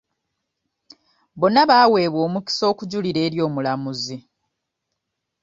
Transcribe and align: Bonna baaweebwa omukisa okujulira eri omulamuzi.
Bonna 1.39 1.61
baaweebwa 1.69 2.19
omukisa 2.27 2.63
okujulira 2.71 3.19
eri 3.27 3.37
omulamuzi. 3.47 4.17